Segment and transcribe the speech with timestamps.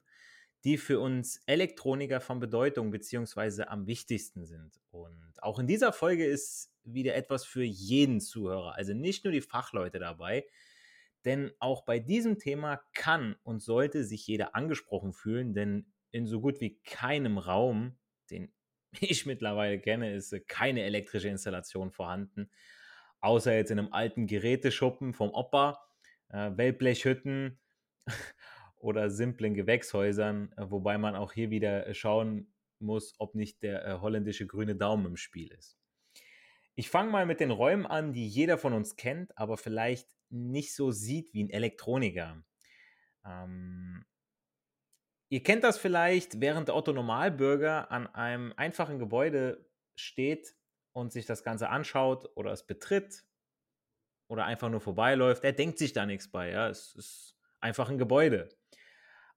[0.64, 3.64] die für uns Elektroniker von Bedeutung bzw.
[3.64, 4.80] am wichtigsten sind.
[4.92, 9.42] Und auch in dieser Folge ist wieder etwas für jeden Zuhörer, also nicht nur die
[9.42, 10.46] Fachleute dabei,
[11.26, 16.42] denn auch bei diesem Thema kann und sollte sich jeder angesprochen fühlen, denn in so
[16.42, 17.98] gut wie keinem Raum,
[18.30, 18.54] den
[19.00, 22.52] ich mittlerweile kenne, ist keine elektrische Installation vorhanden
[23.22, 25.86] außer jetzt in einem alten Geräteschuppen vom Opa,
[26.30, 27.60] äh, Wellblechhütten
[28.78, 33.86] oder simplen Gewächshäusern, äh, wobei man auch hier wieder äh, schauen muss, ob nicht der
[33.86, 35.78] äh, holländische grüne Daumen im Spiel ist.
[36.76, 40.74] Ich fange mal mit den Räumen an, die jeder von uns kennt, aber vielleicht nicht
[40.74, 42.42] so sieht wie ein Elektroniker.
[43.26, 44.06] Ähm,
[45.28, 50.56] ihr kennt das vielleicht, während der Otto Normalbürger an einem einfachen Gebäude steht,
[50.94, 53.24] und sich das Ganze anschaut oder es betritt
[54.28, 56.52] oder einfach nur vorbeiläuft, der denkt sich da nichts bei.
[56.52, 56.70] Ja?
[56.70, 58.50] Es ist einfach ein Gebäude.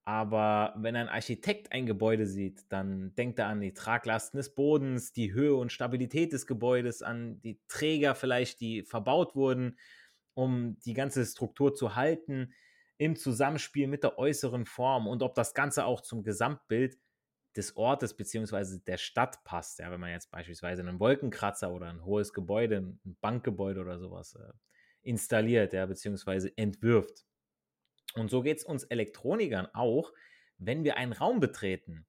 [0.04, 5.12] Aber wenn ein Architekt ein Gebäude sieht, dann denkt er an die Traglasten des Bodens,
[5.12, 9.78] die Höhe und Stabilität des Gebäudes, an die Träger vielleicht, die verbaut wurden,
[10.34, 12.52] um die ganze Struktur zu halten,
[12.98, 16.98] im Zusammenspiel mit der äußeren Form und ob das Ganze auch zum Gesamtbild
[17.56, 18.78] des Ortes bzw.
[18.86, 19.78] der Stadt passt.
[19.78, 24.34] Ja, wenn man jetzt beispielsweise einen Wolkenkratzer oder ein hohes Gebäude, ein Bankgebäude oder sowas
[24.34, 24.52] äh,
[25.02, 27.24] installiert, ja, beziehungsweise entwirft.
[28.14, 30.12] Und so geht es uns Elektronikern auch,
[30.58, 32.06] wenn wir einen Raum betreten.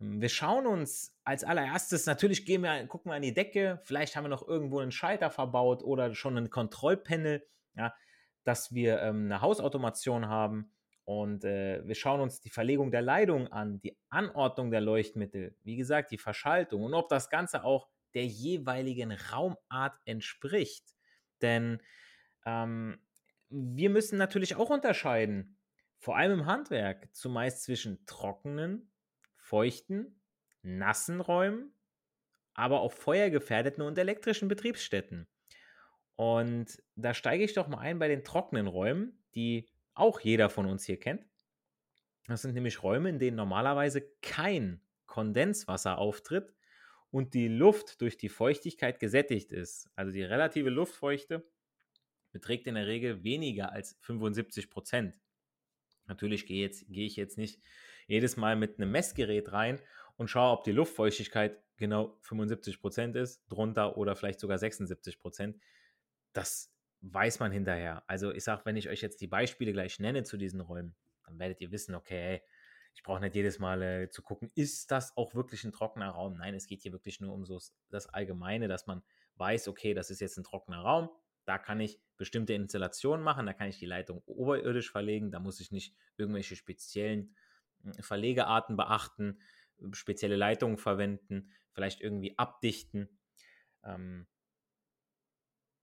[0.00, 4.16] Ähm, wir schauen uns als allererstes, natürlich gehen wir, gucken wir an die Decke, vielleicht
[4.16, 7.46] haben wir noch irgendwo einen Schalter verbaut oder schon ein Kontrollpanel,
[7.76, 7.94] ja,
[8.44, 10.72] dass wir ähm, eine Hausautomation haben
[11.20, 15.76] und äh, wir schauen uns die Verlegung der Leitung an, die Anordnung der Leuchtmittel, wie
[15.76, 20.94] gesagt, die Verschaltung und ob das Ganze auch der jeweiligen Raumart entspricht.
[21.42, 21.82] Denn
[22.46, 22.98] ähm,
[23.50, 25.58] wir müssen natürlich auch unterscheiden,
[25.98, 28.90] vor allem im Handwerk, zumeist zwischen trockenen,
[29.36, 30.18] feuchten,
[30.62, 31.74] nassen Räumen,
[32.54, 35.28] aber auch feuergefährdeten und elektrischen Betriebsstätten.
[36.16, 40.66] Und da steige ich doch mal ein bei den trockenen Räumen, die auch jeder von
[40.66, 41.26] uns hier kennt.
[42.26, 46.54] Das sind nämlich Räume, in denen normalerweise kein Kondenswasser auftritt
[47.10, 49.90] und die Luft durch die Feuchtigkeit gesättigt ist.
[49.96, 51.46] Also die relative Luftfeuchte
[52.30, 55.20] beträgt in der Regel weniger als 75 Prozent.
[56.06, 57.60] Natürlich gehe, jetzt, gehe ich jetzt nicht
[58.06, 59.80] jedes Mal mit einem Messgerät rein
[60.16, 65.58] und schaue, ob die Luftfeuchtigkeit genau 75 Prozent ist, drunter oder vielleicht sogar 76 Prozent.
[66.32, 66.71] Das
[67.02, 68.02] weiß man hinterher.
[68.06, 70.94] Also ich sage, wenn ich euch jetzt die Beispiele gleich nenne zu diesen Räumen,
[71.24, 72.42] dann werdet ihr wissen, okay,
[72.94, 76.36] ich brauche nicht jedes Mal äh, zu gucken, ist das auch wirklich ein trockener Raum?
[76.36, 77.58] Nein, es geht hier wirklich nur um so
[77.90, 79.02] das Allgemeine, dass man
[79.36, 81.08] weiß, okay, das ist jetzt ein trockener Raum,
[81.44, 85.58] da kann ich bestimmte Installationen machen, da kann ich die Leitung oberirdisch verlegen, da muss
[85.60, 87.34] ich nicht irgendwelche speziellen
[87.82, 89.40] hm, Verlegearten beachten,
[89.92, 93.18] spezielle Leitungen verwenden, vielleicht irgendwie abdichten.
[93.82, 94.26] Ähm,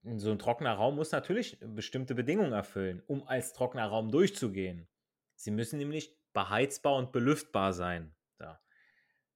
[0.02, 4.88] so ein trockener Raum muss natürlich bestimmte Bedingungen erfüllen, um als trockener Raum durchzugehen.
[5.34, 8.14] Sie müssen nämlich beheizbar und belüftbar sein.
[8.38, 8.60] Da.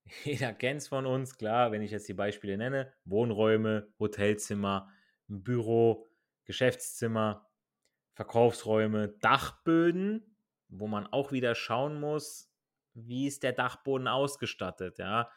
[0.24, 4.90] Jeder kennt es von uns, klar, wenn ich jetzt die Beispiele nenne: Wohnräume, Hotelzimmer,
[5.28, 6.08] Büro,
[6.44, 7.48] Geschäftszimmer,
[8.14, 10.36] Verkaufsräume, Dachböden,
[10.68, 12.50] wo man auch wieder schauen muss,
[12.94, 15.30] wie ist der Dachboden ausgestattet, ja.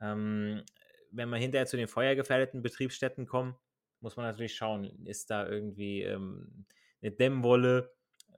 [0.00, 0.64] Ähm,
[1.10, 3.56] wenn wir hinterher zu den feuergefährdeten Betriebsstätten kommen,
[4.04, 6.66] muss man natürlich schauen, ist da irgendwie ähm,
[7.02, 7.90] eine Dämmwolle,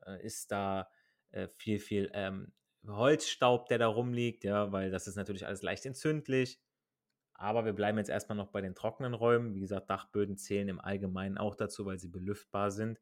[0.07, 0.89] äh, ist da
[1.33, 2.53] äh, viel, viel ähm,
[2.87, 6.61] Holzstaub, der da rumliegt, ja, weil das ist natürlich alles leicht entzündlich.
[7.35, 9.55] Aber wir bleiben jetzt erstmal noch bei den trockenen Räumen.
[9.55, 13.01] Wie gesagt, Dachböden zählen im Allgemeinen auch dazu, weil sie belüftbar sind.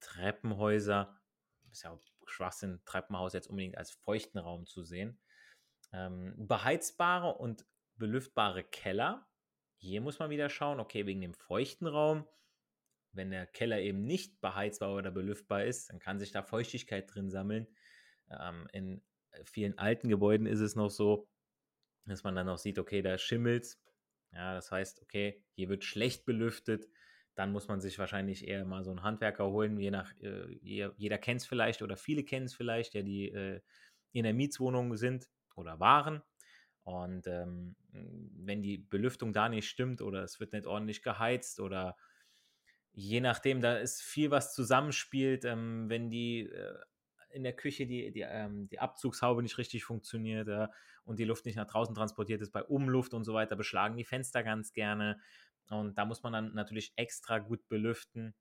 [0.00, 1.20] Treppenhäuser,
[1.70, 5.20] ist ja auch Schwachsinn, Treppenhaus jetzt unbedingt als feuchten Raum zu sehen.
[5.92, 7.66] Ähm, beheizbare und
[7.96, 9.28] belüftbare Keller.
[9.82, 12.24] Hier muss man wieder schauen, okay, wegen dem feuchten Raum,
[13.10, 17.30] wenn der Keller eben nicht beheizbar oder belüftbar ist, dann kann sich da Feuchtigkeit drin
[17.30, 17.66] sammeln.
[18.30, 19.02] Ähm, in
[19.44, 21.28] vielen alten Gebäuden ist es noch so,
[22.06, 23.76] dass man dann auch sieht, okay, da schimmelt.
[24.32, 26.86] Ja, das heißt, okay, hier wird schlecht belüftet.
[27.34, 31.18] Dann muss man sich wahrscheinlich eher mal so einen Handwerker holen, je nach, äh, jeder
[31.18, 33.60] kennt es vielleicht oder viele kennen es vielleicht, ja, die äh,
[34.12, 36.22] in der Mietswohnung sind oder waren.
[36.84, 41.96] Und ähm, wenn die Belüftung da nicht stimmt oder es wird nicht ordentlich geheizt oder
[42.92, 46.78] je nachdem, da ist viel, was zusammenspielt, ähm, wenn die äh,
[47.30, 50.70] in der Küche die, die, ähm, die Abzugshaube nicht richtig funktioniert ja,
[51.04, 54.04] und die Luft nicht nach draußen transportiert ist, bei Umluft und so weiter, beschlagen die
[54.04, 55.18] Fenster ganz gerne.
[55.70, 58.34] Und da muss man dann natürlich extra gut belüften,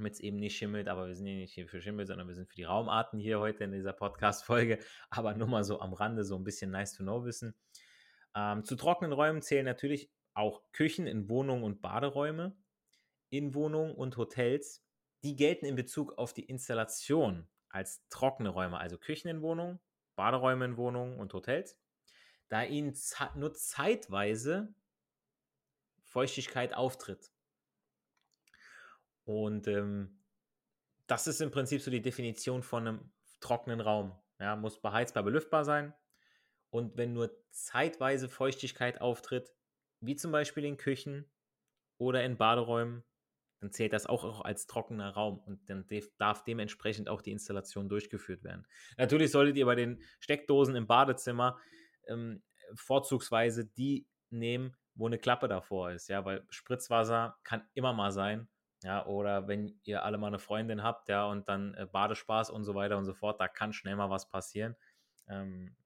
[0.00, 0.88] damit es eben nicht schimmelt.
[0.88, 3.38] Aber wir sind hier nicht hier für Schimmel, sondern wir sind für die Raumarten hier
[3.38, 4.78] heute in dieser Podcast-Folge.
[5.10, 7.54] Aber nur mal so am Rande, so ein bisschen nice to know wissen.
[8.34, 12.56] Ähm, zu trockenen Räumen zählen natürlich auch Küchen in Wohnungen und Baderäume,
[13.28, 14.82] in Wohnungen und Hotels.
[15.22, 19.80] Die gelten in Bezug auf die Installation als trockene Räume, also Küchen in Wohnungen,
[20.16, 21.78] Baderäume in Wohnungen und Hotels,
[22.48, 22.96] da ihnen
[23.36, 24.74] nur zeitweise
[26.04, 27.30] Feuchtigkeit auftritt.
[29.30, 30.18] Und ähm,
[31.06, 34.12] das ist im Prinzip so die Definition von einem trockenen Raum.
[34.40, 35.94] Ja, muss beheizbar, belüftbar sein.
[36.70, 39.52] Und wenn nur zeitweise Feuchtigkeit auftritt,
[40.00, 41.30] wie zum Beispiel in Küchen
[41.96, 43.04] oder in Baderäumen,
[43.60, 45.86] dann zählt das auch als trockener Raum und dann
[46.18, 48.66] darf dementsprechend auch die Installation durchgeführt werden.
[48.96, 51.56] Natürlich solltet ihr bei den Steckdosen im Badezimmer
[52.08, 52.42] ähm,
[52.74, 58.48] vorzugsweise die nehmen, wo eine Klappe davor ist, ja, weil Spritzwasser kann immer mal sein,
[58.82, 62.64] ja, oder wenn ihr alle mal eine Freundin habt, ja, und dann äh, Badespaß und
[62.64, 64.74] so weiter und so fort, da kann schnell mal was passieren.
[65.28, 65.76] Ähm,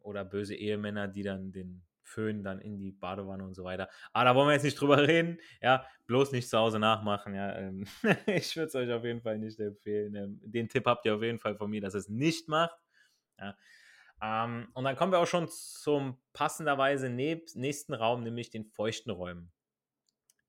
[0.00, 3.88] oder böse Ehemänner, die dann den Föhn dann in die Badewanne und so weiter.
[4.12, 5.38] Aber da wollen wir jetzt nicht drüber reden.
[5.62, 7.34] Ja, bloß nicht zu Hause nachmachen.
[7.34, 7.86] Ja, ähm,
[8.26, 10.14] ich würde es euch auf jeden Fall nicht empfehlen.
[10.16, 12.78] Ähm, den Tipp habt ihr auf jeden Fall von mir, dass es nicht macht.
[13.38, 13.56] Ja.
[14.22, 19.52] Ähm, und dann kommen wir auch schon zum passenderweise nächsten Raum, nämlich den feuchten Räumen.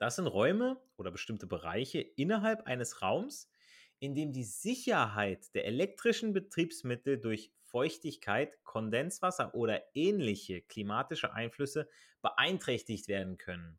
[0.02, 3.52] Das sind Räume oder bestimmte Bereiche innerhalb eines Raums,
[4.00, 11.88] in dem die Sicherheit der elektrischen Betriebsmittel durch Feuchtigkeit, Kondenswasser oder ähnliche klimatische Einflüsse
[12.24, 13.78] beeinträchtigt werden können.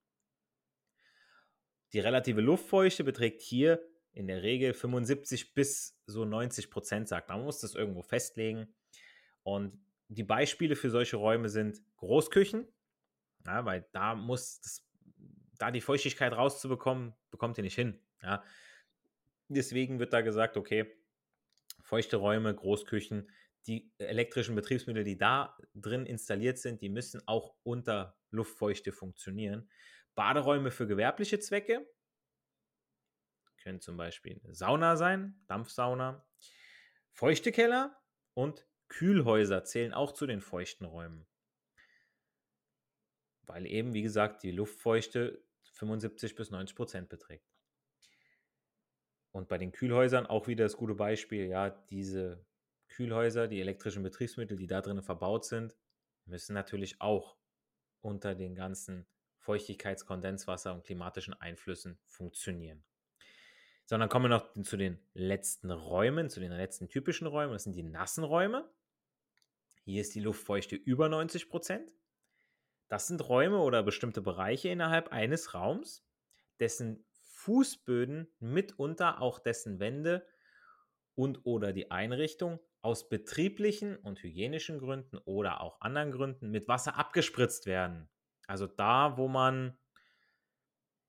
[1.92, 7.38] Die relative Luftfeuchte beträgt hier in der Regel 75 bis so 90 Prozent, sagt man.
[7.38, 8.72] Man muss das irgendwo festlegen.
[9.42, 12.68] Und die Beispiele für solche Räume sind Großküchen,
[13.44, 14.86] ja, weil da muss das,
[15.62, 17.96] da die Feuchtigkeit rauszubekommen, bekommt ihr nicht hin.
[18.20, 18.42] Ja.
[19.46, 20.92] Deswegen wird da gesagt, okay,
[21.80, 23.30] feuchte Räume, Großküchen,
[23.68, 29.70] die elektrischen Betriebsmittel, die da drin installiert sind, die müssen auch unter Luftfeuchte funktionieren.
[30.16, 31.88] Baderäume für gewerbliche Zwecke
[33.62, 36.26] können zum Beispiel Sauna sein, Dampfsauna,
[37.12, 38.02] feuchte Keller
[38.34, 41.24] und Kühlhäuser zählen auch zu den feuchten Räumen.
[43.42, 45.44] Weil eben, wie gesagt, die Luftfeuchte
[45.82, 47.44] 75 bis 90 Prozent beträgt.
[49.32, 52.44] Und bei den Kühlhäusern auch wieder das gute Beispiel, ja, diese
[52.88, 55.76] Kühlhäuser, die elektrischen Betriebsmittel, die da drin verbaut sind,
[56.26, 57.36] müssen natürlich auch
[58.00, 59.06] unter den ganzen
[59.38, 62.84] Feuchtigkeits-, Kondenswasser und klimatischen Einflüssen funktionieren.
[63.86, 67.54] Sondern kommen wir noch zu den letzten Räumen, zu den letzten typischen Räumen.
[67.54, 68.70] Das sind die nassen Räume.
[69.84, 71.92] Hier ist die Luftfeuchte über 90 Prozent.
[72.92, 76.06] Das sind Räume oder bestimmte Bereiche innerhalb eines Raums,
[76.60, 80.26] dessen Fußböden mitunter auch dessen Wände
[81.14, 86.98] und oder die Einrichtung aus betrieblichen und hygienischen Gründen oder auch anderen Gründen mit Wasser
[86.98, 88.10] abgespritzt werden.
[88.46, 89.78] Also da, wo man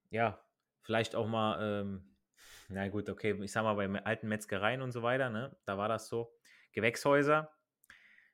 [0.09, 0.41] ja
[0.83, 2.15] vielleicht auch mal, ähm,
[2.69, 5.89] na gut, okay, ich sag mal bei alten Metzgereien und so weiter, ne, da war
[5.89, 6.33] das so,
[6.71, 7.51] Gewächshäuser,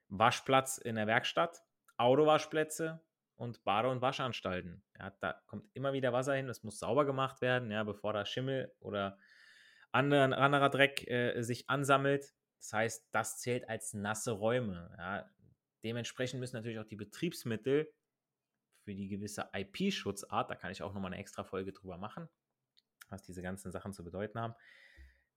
[0.08, 1.64] Waschplatz in der Werkstatt,
[1.98, 3.02] Autowaschplätze
[3.40, 4.84] und Bade- und Waschanstalten.
[5.00, 8.26] Ja, da kommt immer wieder Wasser hin, das muss sauber gemacht werden, ja, bevor da
[8.26, 9.18] Schimmel oder
[9.94, 12.34] anderen, anderer Dreck äh, sich ansammelt.
[12.60, 14.94] Das heißt, das zählt als nasse Räume.
[14.98, 15.30] Ja.
[15.86, 17.90] Dementsprechend müssen natürlich auch die Betriebsmittel
[18.84, 22.28] für die gewisse IP-Schutzart, da kann ich auch nochmal eine extra Folge drüber machen,
[23.08, 24.54] was diese ganzen Sachen zu bedeuten haben,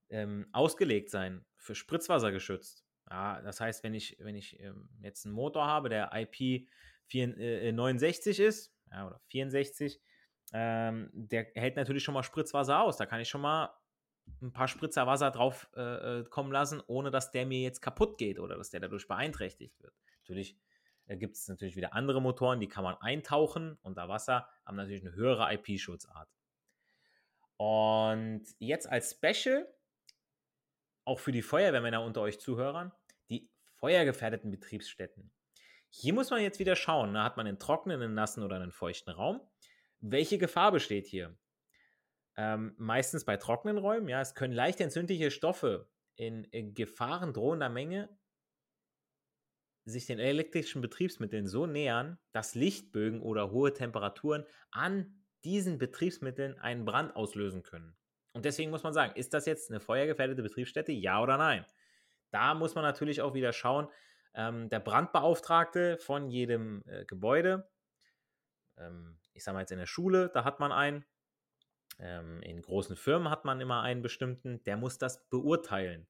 [0.09, 2.85] ähm, ausgelegt sein, für Spritzwasser geschützt.
[3.09, 6.67] Ja, das heißt, wenn ich, wenn ich ähm, jetzt einen Motor habe, der IP
[7.13, 10.01] 4, äh, 69 ist, ja, oder 64,
[10.55, 12.97] ähm, der hält natürlich schon mal Spritzwasser aus.
[12.97, 13.71] Da kann ich schon mal
[14.41, 18.17] ein paar Spritzer Wasser drauf äh, äh, kommen lassen, ohne dass der mir jetzt kaputt
[18.19, 19.95] geht oder dass der dadurch beeinträchtigt wird.
[20.23, 20.59] Natürlich
[21.07, 25.03] äh, gibt es natürlich wieder andere Motoren, die kann man eintauchen unter Wasser, haben natürlich
[25.03, 26.29] eine höhere IP-Schutzart.
[27.59, 29.67] Und jetzt als Special,
[31.05, 32.91] auch für die Feuerwehrmänner unter euch Zuhörern,
[33.29, 35.31] die feuergefährdeten Betriebsstätten.
[35.95, 37.23] Hier muss man jetzt wieder schauen, ne?
[37.23, 39.41] hat man einen trockenen, einen nassen oder einen feuchten Raum?
[40.01, 41.37] Welche Gefahr besteht hier?
[42.37, 44.09] ähm, meistens bei trockenen Räumen.
[44.09, 48.09] Ja, es können leicht entzündliche Stoffe in, in gefahrendrohender Menge
[49.85, 56.85] sich den elektrischen Betriebsmitteln so nähern, dass Lichtbögen oder hohe Temperaturen an diesen Betriebsmitteln einen
[56.85, 57.97] Brand auslösen können.
[58.33, 60.93] Und deswegen muss man sagen, ist das jetzt eine feuergefährdete Betriebsstätte?
[60.93, 61.67] Ja oder nein?
[62.31, 63.89] Da muss man natürlich auch wieder schauen,
[64.35, 67.69] ähm, der Brandbeauftragte von jedem äh, Gebäude,
[68.79, 71.05] ähm, ich sage mal jetzt in der Schule, da hat man einen,
[71.99, 76.07] ähm, in großen Firmen hat man immer einen bestimmten, der muss das beurteilen.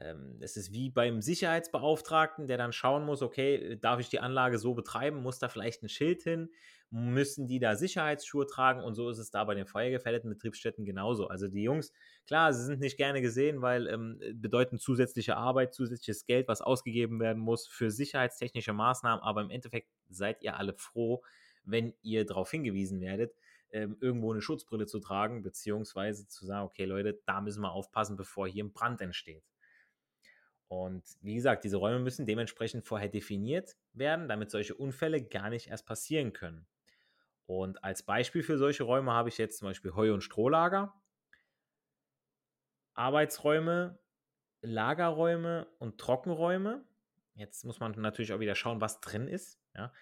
[0.00, 4.58] Ähm, es ist wie beim Sicherheitsbeauftragten, der dann schauen muss, okay, darf ich die Anlage
[4.58, 5.22] so betreiben?
[5.22, 6.50] Muss da vielleicht ein Schild hin?
[6.88, 8.82] Müssen die da Sicherheitsschuhe tragen?
[8.82, 11.28] Und so ist es da bei den feuergefährdeten Betriebsstätten genauso.
[11.28, 11.92] Also die Jungs,
[12.26, 17.20] klar, sie sind nicht gerne gesehen, weil ähm, bedeuten zusätzliche Arbeit, zusätzliches Geld, was ausgegeben
[17.20, 19.22] werden muss für sicherheitstechnische Maßnahmen.
[19.22, 21.22] Aber im Endeffekt seid ihr alle froh,
[21.64, 23.34] wenn ihr darauf hingewiesen werdet,
[23.70, 28.16] ähm, irgendwo eine Schutzbrille zu tragen, beziehungsweise zu sagen, okay Leute, da müssen wir aufpassen,
[28.16, 29.44] bevor hier ein Brand entsteht.
[30.70, 35.66] Und wie gesagt, diese Räume müssen dementsprechend vorher definiert werden, damit solche Unfälle gar nicht
[35.66, 36.64] erst passieren können.
[37.46, 40.94] Und als Beispiel für solche Räume habe ich jetzt zum Beispiel Heu- und Strohlager,
[42.94, 43.98] Arbeitsräume,
[44.60, 46.84] Lagerräume und Trockenräume.
[47.34, 49.58] Jetzt muss man natürlich auch wieder schauen, was drin ist.
[49.74, 49.92] Ja.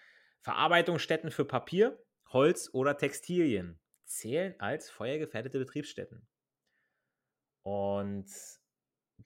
[0.43, 1.99] Verarbeitungsstätten für Papier,
[2.29, 6.29] Holz oder Textilien zählen als feuergefährdete Betriebsstätten.
[7.63, 8.27] Und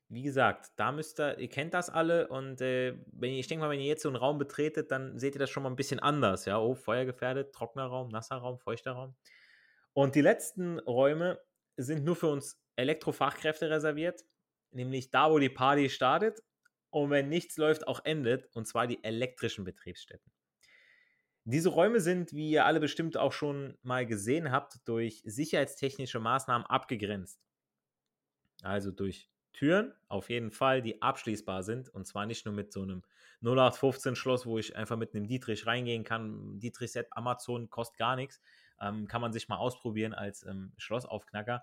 [0.08, 3.70] wie gesagt, da müsst ihr, ihr kennt das alle und äh, wenn, ich denke mal,
[3.70, 6.00] wenn ihr jetzt so einen Raum betretet, dann seht ihr das schon mal ein bisschen
[6.00, 6.44] anders.
[6.44, 9.14] Ja, oh, feuergefährdet, trockener Raum, nasser Raum, feuchter Raum.
[9.94, 11.40] Und die letzten Räume
[11.76, 14.22] sind nur für uns Elektrofachkräfte reserviert,
[14.70, 16.42] nämlich da, wo die Party startet
[16.90, 20.30] und wenn nichts läuft, auch endet, und zwar die elektrischen Betriebsstätten.
[21.44, 26.66] Diese Räume sind, wie ihr alle bestimmt auch schon mal gesehen habt, durch sicherheitstechnische Maßnahmen
[26.66, 27.40] abgegrenzt.
[28.62, 32.82] Also durch Türen auf jeden Fall, die abschließbar sind und zwar nicht nur mit so
[32.82, 33.02] einem
[33.42, 36.58] 0815 Schloss, wo ich einfach mit einem Dietrich reingehen kann.
[36.58, 38.40] Dietrich Set Amazon kostet gar nichts,
[38.80, 41.62] ähm, kann man sich mal ausprobieren als ähm, Schlossaufknacker.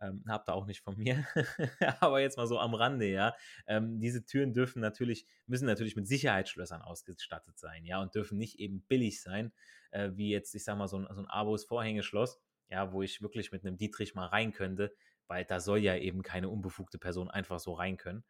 [0.00, 1.26] Ähm, habt ihr auch nicht von mir.
[2.00, 3.34] Aber jetzt mal so am Rande, ja.
[3.66, 8.60] Ähm, diese Türen dürfen natürlich, müssen natürlich mit Sicherheitsschlössern ausgestattet sein, ja, und dürfen nicht
[8.60, 9.52] eben billig sein,
[9.90, 12.40] äh, wie jetzt, ich sag mal, so ein, so ein Abos Vorhängeschloss,
[12.70, 14.94] ja, wo ich wirklich mit einem Dietrich mal rein könnte,
[15.28, 18.24] weil da soll ja eben keine unbefugte Person einfach so rein können.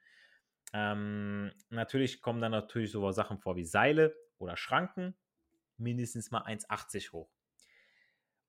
[0.74, 5.16] Ähm, natürlich kommen dann natürlich so Sachen vor wie Seile oder Schranken,
[5.78, 7.30] mindestens mal 1,80 hoch.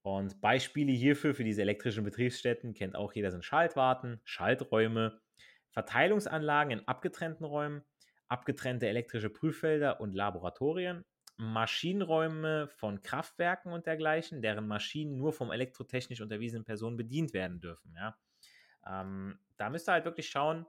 [0.02, 5.22] Und Beispiele hierfür, für diese elektrischen Betriebsstätten, kennt auch jeder, sind Schaltwarten, Schalträume,
[5.70, 7.84] Verteilungsanlagen in abgetrennten Räumen,
[8.28, 11.06] abgetrennte elektrische Prüffelder und Laboratorien,
[11.38, 17.94] Maschinenräume von Kraftwerken und dergleichen, deren Maschinen nur vom elektrotechnisch unterwiesenen Personen bedient werden dürfen.
[17.96, 18.18] Ja.
[18.86, 20.66] Ähm, da müsst ihr halt wirklich schauen,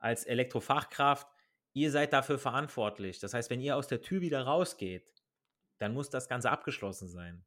[0.00, 1.26] als Elektrofachkraft,
[1.72, 3.20] ihr seid dafür verantwortlich.
[3.20, 5.10] Das heißt, wenn ihr aus der Tür wieder rausgeht,
[5.78, 7.44] dann muss das Ganze abgeschlossen sein.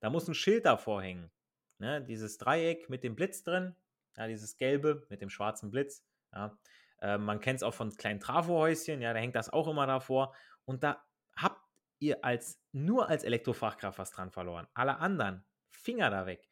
[0.00, 1.30] Da muss ein Schild davor hängen.
[1.78, 2.02] Ne?
[2.02, 3.76] Dieses Dreieck mit dem Blitz drin,
[4.16, 6.04] ja, dieses gelbe mit dem schwarzen Blitz.
[6.32, 6.58] Ja.
[7.00, 10.34] Äh, man kennt es auch von kleinen Trafohäuschen, ja, da hängt das auch immer davor.
[10.64, 11.04] Und da
[11.36, 11.60] habt
[12.00, 14.66] ihr als nur als Elektrofachkraft was dran verloren.
[14.74, 16.47] Alle anderen, Finger da weg.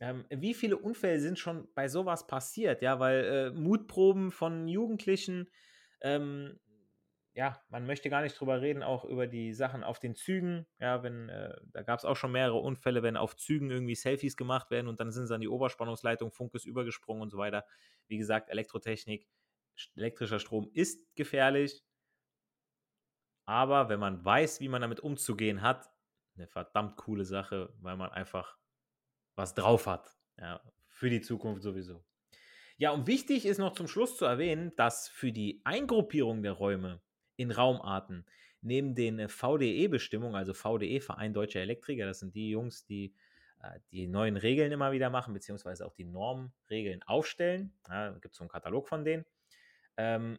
[0.00, 2.82] Ähm, wie viele Unfälle sind schon bei sowas passiert?
[2.82, 5.50] Ja, weil äh, Mutproben von Jugendlichen,
[6.02, 6.60] ähm,
[7.34, 10.66] ja, man möchte gar nicht drüber reden, auch über die Sachen auf den Zügen.
[10.78, 14.36] Ja, wenn, äh, da gab es auch schon mehrere Unfälle, wenn auf Zügen irgendwie Selfies
[14.36, 17.64] gemacht werden und dann sind sie an die Oberspannungsleitung, Funk ist übergesprungen und so weiter.
[18.08, 19.28] Wie gesagt, Elektrotechnik,
[19.96, 21.84] elektrischer Strom ist gefährlich.
[23.44, 25.90] Aber wenn man weiß, wie man damit umzugehen hat,
[26.36, 28.56] eine verdammt coole Sache, weil man einfach
[29.36, 30.16] was drauf hat.
[30.38, 32.04] Ja, für die Zukunft sowieso.
[32.78, 37.00] Ja, und wichtig ist noch zum Schluss zu erwähnen, dass für die Eingruppierung der Räume
[37.36, 38.26] in Raumarten
[38.60, 43.14] neben den VDE-Bestimmungen, also VDE, Verein Deutscher Elektriker, das sind die Jungs, die
[43.62, 47.72] äh, die neuen Regeln immer wieder machen, beziehungsweise auch die Normregeln aufstellen.
[47.88, 49.24] Ja, da gibt es so einen Katalog von denen.
[49.96, 50.38] Ähm,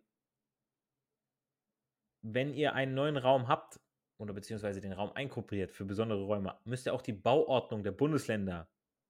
[2.22, 3.80] wenn ihr einen neuen Raum habt
[4.18, 8.70] oder beziehungsweise den Raum eingruppiert für besondere Räume, müsst ihr auch die Bauordnung der Bundesländer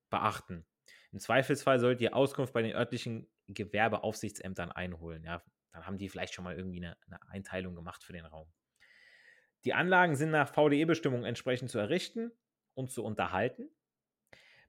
[0.10, 0.66] beachten.
[1.12, 5.24] Im Zweifelsfall solltet ihr Auskunft bei den örtlichen Gewerbeaufsichtsämtern einholen.
[5.24, 8.52] Ja, dann haben die vielleicht schon mal irgendwie eine, eine Einteilung gemacht für den Raum.
[9.64, 12.32] Die Anlagen sind nach VDE-Bestimmungen entsprechend zu errichten
[12.74, 13.70] und zu unterhalten.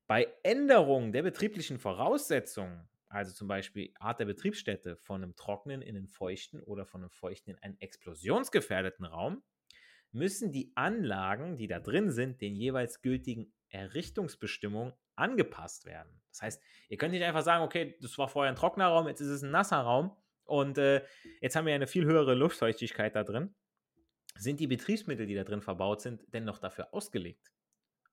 [0.06, 5.96] Bei Änderungen der betrieblichen Voraussetzungen, also zum Beispiel Art der Betriebsstätte von einem trockenen in
[5.96, 9.42] einen feuchten oder von einem feuchten in einen explosionsgefährdeten Raum,
[10.10, 16.20] müssen die Anlagen, die da drin sind, den jeweils gültigen Errichtungsbestimmungen angepasst werden.
[16.30, 19.20] Das heißt, ihr könnt nicht einfach sagen, okay, das war vorher ein trockener Raum, jetzt
[19.20, 21.04] ist es ein nasser Raum und äh,
[21.40, 23.54] jetzt haben wir eine viel höhere Luftfeuchtigkeit da drin.
[24.36, 27.52] Sind die Betriebsmittel, die da drin verbaut sind, denn noch dafür ausgelegt?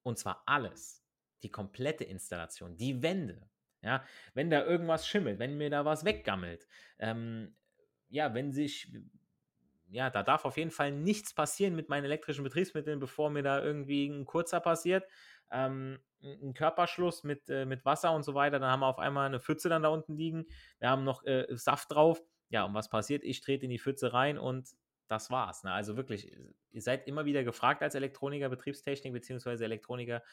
[0.01, 1.03] Und zwar alles.
[1.43, 3.49] Die komplette Installation, die Wände.
[3.81, 7.55] Ja, wenn da irgendwas schimmelt, wenn mir da was weggammelt, ähm,
[8.09, 8.91] ja, wenn sich,
[9.89, 13.63] ja, da darf auf jeden Fall nichts passieren mit meinen elektrischen Betriebsmitteln, bevor mir da
[13.63, 15.05] irgendwie ein kurzer passiert
[15.51, 18.59] ähm, einen Körperschluss mit, äh, mit Wasser und so weiter.
[18.59, 20.45] Dann haben wir auf einmal eine Pfütze dann da unten liegen.
[20.79, 22.21] Wir haben noch äh, Saft drauf.
[22.49, 23.23] Ja, und was passiert?
[23.23, 24.69] Ich trete in die Pfütze rein und
[25.07, 25.63] das war's.
[25.63, 25.71] Ne?
[25.71, 26.31] Also wirklich,
[26.71, 30.23] ihr seid immer wieder gefragt als Elektroniker, Betriebstechnik beziehungsweise Elektroniker,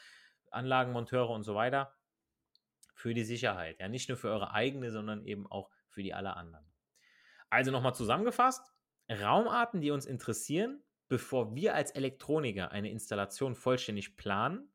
[0.51, 1.95] Anlagenmonteure und so weiter
[2.93, 3.79] für die Sicherheit.
[3.79, 6.65] Ja, nicht nur für eure eigene, sondern eben auch für die aller anderen.
[7.49, 8.73] Also nochmal zusammengefasst:
[9.09, 14.72] Raumarten, die uns interessieren, bevor wir als Elektroniker eine Installation vollständig planen,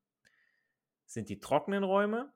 [1.08, 2.32] sind die trockenen Räume,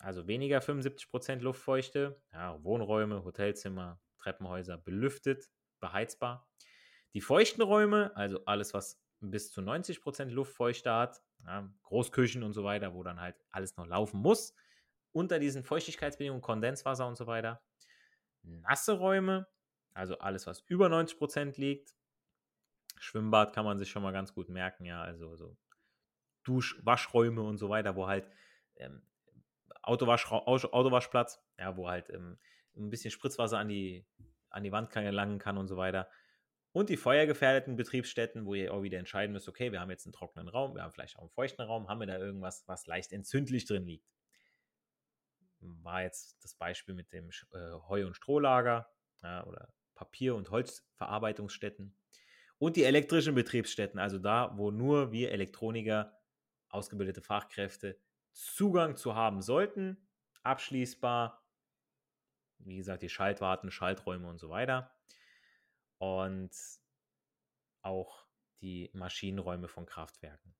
[0.00, 6.48] also weniger 75% Luftfeuchte, ja, Wohnräume, Hotelzimmer, Treppenhäuser belüftet, beheizbar.
[7.14, 12.64] Die feuchten Räume, also alles, was bis zu 90% Luftfeuchte hat, ja, Großküchen und so
[12.64, 14.54] weiter, wo dann halt alles noch laufen muss,
[15.12, 17.62] unter diesen Feuchtigkeitsbedingungen, Kondenswasser und so weiter.
[18.42, 19.46] Nasse Räume,
[19.94, 21.94] also alles, was über 90% liegt.
[22.98, 25.56] Schwimmbad kann man sich schon mal ganz gut merken, ja, also so
[26.48, 28.28] Dusch-, Waschräume und so weiter, wo halt
[28.76, 29.02] ähm,
[29.82, 32.38] Autowasch, Autowaschplatz, ja, wo halt ähm,
[32.76, 34.06] ein bisschen Spritzwasser an die,
[34.50, 36.08] an die Wand gelangen kann und so weiter.
[36.72, 40.12] Und die feuergefährdeten Betriebsstätten, wo ihr auch wieder entscheiden müsst, okay, wir haben jetzt einen
[40.12, 43.12] trockenen Raum, wir haben vielleicht auch einen feuchten Raum, haben wir da irgendwas, was leicht
[43.12, 44.06] entzündlich drin liegt.
[45.60, 48.88] War jetzt das Beispiel mit dem äh, Heu- und Strohlager
[49.22, 51.96] ja, oder Papier- und Holzverarbeitungsstätten.
[52.58, 56.17] Und die elektrischen Betriebsstätten, also da, wo nur wir Elektroniker
[56.68, 57.98] ausgebildete Fachkräfte
[58.32, 59.96] Zugang zu haben sollten,
[60.42, 61.44] abschließbar.
[62.58, 64.90] Wie gesagt, die Schaltwarten, Schalträume und so weiter.
[65.98, 66.50] Und
[67.82, 68.26] auch
[68.60, 70.54] die Maschinenräume von Kraftwerken.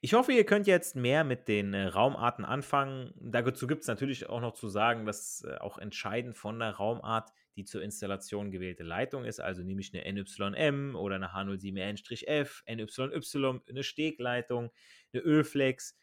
[0.00, 3.12] Ich hoffe, ihr könnt jetzt mehr mit den äh, Raumarten anfangen.
[3.16, 7.30] Dazu gibt es natürlich auch noch zu sagen, dass äh, auch entscheidend von der Raumart
[7.58, 9.40] die zur Installation gewählte Leitung ist.
[9.40, 14.70] Also nehme ich eine NYM oder eine H07N-F, NYY, eine Stegleitung,
[15.12, 15.96] eine Ölflex,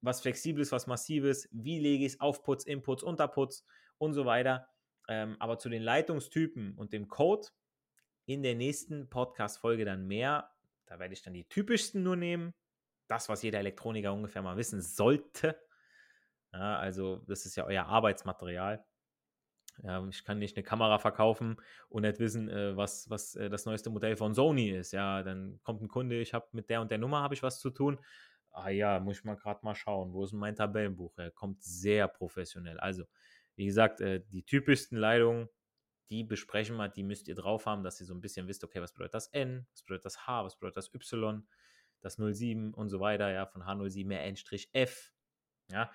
[0.00, 3.64] was Flexibles, was Massives, wie lege ich es, Aufputz, Inputs, Unterputz
[3.98, 4.68] und so weiter.
[5.08, 7.48] Ähm, aber zu den Leitungstypen und dem Code
[8.26, 10.50] in der nächsten Podcast-Folge dann mehr.
[10.86, 12.54] Da werde ich dann die typischsten nur nehmen.
[13.08, 15.58] Das, was jeder Elektroniker ungefähr mal wissen sollte.
[16.52, 18.84] Ja, also, das ist ja euer Arbeitsmaterial.
[19.82, 21.56] Ja, ich kann nicht eine Kamera verkaufen
[21.88, 24.92] und nicht wissen, äh, was, was äh, das neueste Modell von Sony ist.
[24.92, 27.60] Ja, dann kommt ein Kunde, ich habe mit der und der Nummer habe ich was
[27.60, 27.98] zu tun.
[28.50, 31.16] Ah ja, muss ich mal gerade mal schauen, wo ist mein Tabellenbuch?
[31.18, 32.78] Er kommt sehr professionell.
[32.80, 33.04] Also,
[33.54, 35.48] wie gesagt, äh, die typischsten Leitungen,
[36.10, 38.80] die besprechen wir, die müsst ihr drauf haben, dass ihr so ein bisschen wisst, okay,
[38.80, 41.46] was bedeutet das N, was bedeutet das H, was bedeutet das Y,
[42.00, 45.12] das 07 und so weiter, ja, von H07 mehr N-F.
[45.70, 45.90] Ja,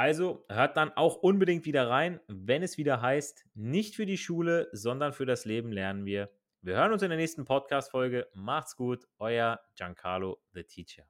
[0.00, 4.70] also hört dann auch unbedingt wieder rein, wenn es wieder heißt, nicht für die Schule,
[4.72, 6.30] sondern für das Leben lernen wir.
[6.62, 8.26] Wir hören uns in der nächsten Podcast-Folge.
[8.32, 11.02] Macht's gut, euer Giancarlo, the Teacher.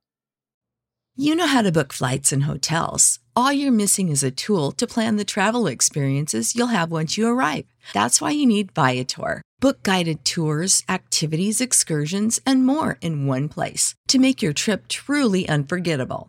[1.14, 3.20] You know how to book flights and hotels.
[3.36, 7.28] All you're missing is a tool to plan the travel experiences you'll have once you
[7.28, 7.66] arrive.
[7.94, 9.40] That's why you need Viator.
[9.60, 15.48] Book guided tours, activities, excursions, and more in one place to make your trip truly
[15.48, 16.28] unforgettable.